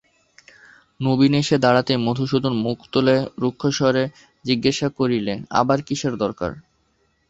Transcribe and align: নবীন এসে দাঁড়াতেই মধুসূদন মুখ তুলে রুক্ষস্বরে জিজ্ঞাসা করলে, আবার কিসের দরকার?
নবীন 0.99 1.33
এসে 1.33 1.55
দাঁড়াতেই 1.57 1.99
মধুসূদন 2.05 2.53
মুখ 2.65 2.77
তুলে 2.93 3.15
রুক্ষস্বরে 3.41 4.03
জিজ্ঞাসা 4.45 4.87
করলে, 4.97 5.33
আবার 5.59 5.79
কিসের 5.87 6.13
দরকার? 6.23 6.51